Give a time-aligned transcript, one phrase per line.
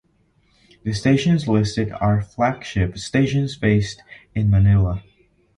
[0.81, 4.01] The stations listed are flagship stations based
[4.33, 5.03] in Manila.